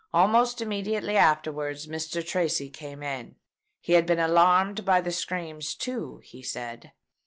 [0.15, 2.25] Almost immediately afterwards Mr.
[2.25, 3.35] Tracy came in.
[3.79, 6.93] He had been alarmed by the screams too, he said.